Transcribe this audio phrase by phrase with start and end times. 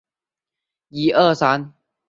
[0.89, 1.71] 北接番禺区。